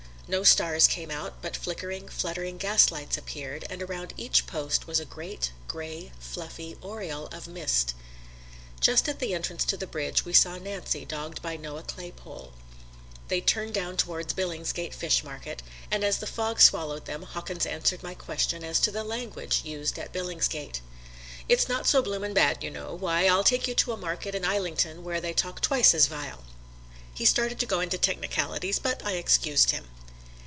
[0.27, 5.03] No stars came out, but flickering, fluttering gaslights appeared, and around each post was a
[5.03, 7.93] great, gray, fluffy aureole of mist.
[8.79, 12.53] Just at the entrance to the bridge we saw Nancy dogged by Noah Claypole.
[13.27, 18.01] They turned down towards Billingsgate Fish Market, and as the fog swallowed them, Hawkins answered
[18.01, 20.79] my question as to the language used at Billingsgate.
[21.49, 24.45] "It's not so bloomin' bad, you know; why, I'll take you to a market in
[24.45, 26.45] Islington where they talk twice as vile."
[27.13, 29.89] He started to go into technicalities, but I excused him.